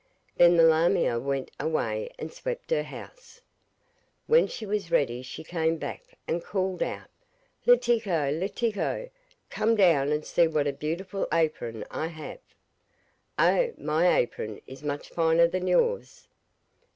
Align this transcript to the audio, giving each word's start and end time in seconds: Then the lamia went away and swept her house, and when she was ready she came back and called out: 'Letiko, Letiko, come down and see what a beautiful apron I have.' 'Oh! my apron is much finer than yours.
Then 0.35 0.57
the 0.57 0.63
lamia 0.63 1.19
went 1.19 1.51
away 1.59 2.09
and 2.17 2.33
swept 2.33 2.71
her 2.71 2.81
house, 2.81 3.35
and 3.37 3.45
when 4.25 4.47
she 4.47 4.65
was 4.65 4.89
ready 4.89 5.21
she 5.21 5.43
came 5.43 5.77
back 5.77 6.17
and 6.27 6.43
called 6.43 6.81
out: 6.81 7.07
'Letiko, 7.67 8.31
Letiko, 8.31 9.11
come 9.51 9.75
down 9.75 10.11
and 10.11 10.25
see 10.25 10.47
what 10.47 10.65
a 10.65 10.73
beautiful 10.73 11.27
apron 11.31 11.85
I 11.91 12.07
have.' 12.07 12.39
'Oh! 13.37 13.73
my 13.77 14.17
apron 14.17 14.59
is 14.65 14.81
much 14.81 15.09
finer 15.09 15.47
than 15.47 15.67
yours. 15.67 16.27